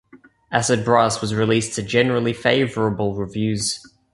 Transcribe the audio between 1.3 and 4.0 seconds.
released to generally favourable reviews.